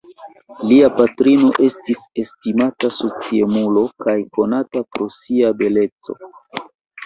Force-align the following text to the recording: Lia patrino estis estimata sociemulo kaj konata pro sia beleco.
Lia 0.69 0.87
patrino 0.99 1.51
estis 1.67 2.01
estimata 2.23 2.91
sociemulo 3.01 3.87
kaj 4.07 4.19
konata 4.41 4.87
pro 4.93 5.11
sia 5.23 5.57
beleco. 5.65 6.21